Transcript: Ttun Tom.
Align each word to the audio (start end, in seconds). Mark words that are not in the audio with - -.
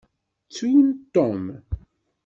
Ttun 0.45 0.87
Tom. 1.13 1.41